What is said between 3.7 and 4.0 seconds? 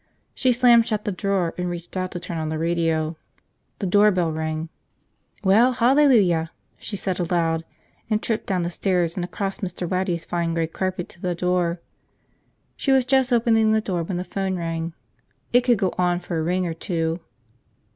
The